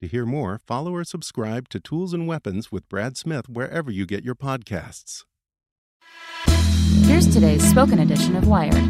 To 0.00 0.08
hear 0.08 0.24
more, 0.24 0.58
follow 0.66 0.94
or 0.94 1.04
subscribe 1.04 1.68
to 1.68 1.78
Tools 1.78 2.14
and 2.14 2.26
Weapons 2.26 2.72
with 2.72 2.88
Brad 2.88 3.18
Smith 3.18 3.50
wherever 3.50 3.90
you 3.90 4.06
get 4.06 4.24
your 4.24 4.34
podcasts. 4.34 5.24
Here's 7.04 7.28
today's 7.30 7.62
spoken 7.68 7.98
edition 7.98 8.34
of 8.34 8.48
Wired. 8.48 8.82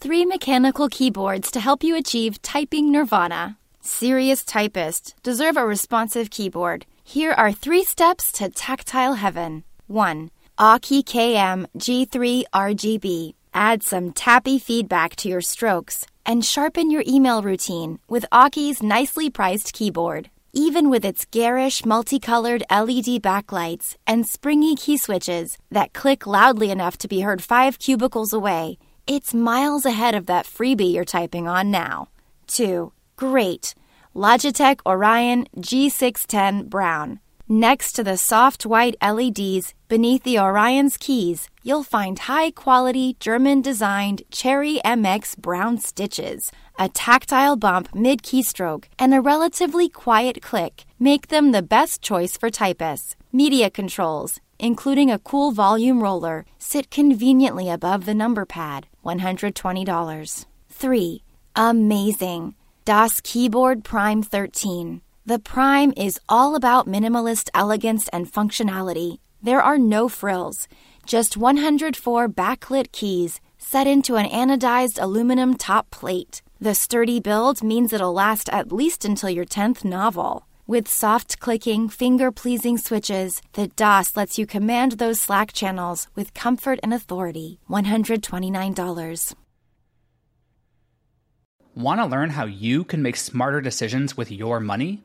Three 0.00 0.26
mechanical 0.26 0.90
keyboards 0.90 1.50
to 1.52 1.60
help 1.60 1.82
you 1.82 1.96
achieve 1.96 2.42
typing 2.42 2.92
nirvana. 2.92 3.56
Serious 3.80 4.44
typists 4.44 5.14
deserve 5.22 5.56
a 5.56 5.64
responsive 5.64 6.28
keyboard. 6.28 6.84
Here 7.02 7.32
are 7.32 7.52
three 7.52 7.84
steps 7.84 8.32
to 8.32 8.50
tactile 8.50 9.14
heaven. 9.14 9.64
1. 9.86 10.30
Aukey 10.58 11.02
KM 11.02 11.64
G3 11.78 12.44
RGB. 12.52 13.32
Add 13.54 13.82
some 13.82 14.12
tappy 14.12 14.58
feedback 14.58 15.16
to 15.16 15.28
your 15.30 15.40
strokes 15.40 16.06
and 16.24 16.44
sharpen 16.44 16.90
your 16.90 17.02
email 17.06 17.42
routine 17.42 17.98
with 18.08 18.24
Aukey's 18.32 18.82
nicely 18.82 19.30
priced 19.30 19.72
keyboard. 19.72 20.30
Even 20.52 20.90
with 20.90 21.04
its 21.04 21.24
garish 21.24 21.84
multicolored 21.84 22.62
LED 22.70 23.22
backlights 23.22 23.96
and 24.06 24.26
springy 24.26 24.76
key 24.76 24.96
switches 24.98 25.56
that 25.70 25.92
click 25.94 26.26
loudly 26.26 26.70
enough 26.70 26.98
to 26.98 27.08
be 27.08 27.20
heard 27.20 27.42
five 27.42 27.78
cubicles 27.78 28.32
away, 28.32 28.78
it's 29.06 29.32
miles 29.32 29.86
ahead 29.86 30.14
of 30.14 30.26
that 30.26 30.46
freebie 30.46 30.92
you're 30.92 31.04
typing 31.04 31.48
on 31.48 31.70
now. 31.70 32.08
2. 32.48 32.92
Great. 33.16 33.74
Logitech 34.14 34.80
Orion 34.84 35.46
G610 35.56 36.68
Brown. 36.68 37.20
Next 37.48 37.92
to 37.94 38.04
the 38.04 38.16
soft 38.16 38.64
white 38.64 38.96
LEDs 39.02 39.74
beneath 39.88 40.22
the 40.22 40.38
Orion's 40.38 40.96
keys, 40.96 41.50
you'll 41.62 41.82
find 41.82 42.18
high 42.18 42.52
quality 42.52 43.16
German 43.18 43.60
designed 43.60 44.22
Cherry 44.30 44.80
MX 44.84 45.38
brown 45.38 45.78
switches. 45.78 46.52
A 46.78 46.88
tactile 46.88 47.56
bump 47.56 47.94
mid 47.94 48.22
keystroke 48.22 48.84
and 48.98 49.12
a 49.12 49.20
relatively 49.20 49.88
quiet 49.88 50.40
click 50.40 50.84
make 50.98 51.28
them 51.28 51.50
the 51.50 51.62
best 51.62 52.00
choice 52.00 52.36
for 52.36 52.48
typists. 52.48 53.16
Media 53.32 53.70
controls, 53.70 54.40
including 54.58 55.10
a 55.10 55.18
cool 55.18 55.50
volume 55.50 56.02
roller, 56.02 56.46
sit 56.58 56.90
conveniently 56.90 57.68
above 57.68 58.06
the 58.06 58.14
number 58.14 58.46
pad, 58.46 58.86
$120. 59.04 60.46
3. 60.70 61.24
Amazing. 61.56 62.54
Das 62.84 63.20
Keyboard 63.20 63.84
Prime 63.84 64.22
13. 64.22 65.02
The 65.24 65.38
Prime 65.38 65.92
is 65.96 66.18
all 66.28 66.56
about 66.56 66.88
minimalist 66.88 67.48
elegance 67.54 68.08
and 68.08 68.26
functionality. 68.26 69.18
There 69.40 69.62
are 69.62 69.78
no 69.78 70.08
frills, 70.08 70.66
just 71.06 71.36
104 71.36 72.28
backlit 72.28 72.90
keys 72.90 73.40
set 73.56 73.86
into 73.86 74.16
an 74.16 74.26
anodized 74.26 75.00
aluminum 75.00 75.54
top 75.54 75.92
plate. 75.92 76.42
The 76.60 76.74
sturdy 76.74 77.20
build 77.20 77.62
means 77.62 77.92
it'll 77.92 78.12
last 78.12 78.48
at 78.48 78.72
least 78.72 79.04
until 79.04 79.30
your 79.30 79.44
10th 79.44 79.84
novel. 79.84 80.48
With 80.66 80.88
soft 80.88 81.38
clicking, 81.38 81.88
finger 81.88 82.32
pleasing 82.32 82.76
switches, 82.76 83.40
the 83.52 83.68
Das 83.68 84.16
lets 84.16 84.38
you 84.40 84.46
command 84.46 84.92
those 84.92 85.20
Slack 85.20 85.52
channels 85.52 86.08
with 86.16 86.34
comfort 86.34 86.80
and 86.82 86.92
authority. 86.92 87.60
$129. 87.70 89.34
Want 91.76 92.00
to 92.00 92.06
learn 92.06 92.30
how 92.30 92.44
you 92.46 92.82
can 92.82 93.02
make 93.02 93.16
smarter 93.16 93.60
decisions 93.60 94.16
with 94.16 94.32
your 94.32 94.58
money? 94.58 95.04